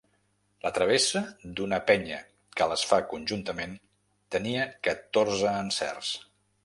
La 0.67 0.69
travessa, 0.75 1.21
d’una 1.59 1.79
penya 1.91 2.17
que 2.61 2.67
les 2.71 2.85
fa 2.93 2.99
conjuntament, 3.13 3.77
tenia 4.37 4.65
catorze 4.89 5.55
encerts. 5.67 6.15